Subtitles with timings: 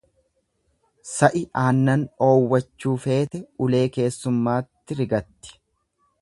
[1.09, 5.55] Sa'i aannan dhoowwachuu feete ulee keessummatti rigatti.